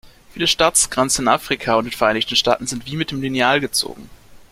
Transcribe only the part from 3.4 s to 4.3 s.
gezogen.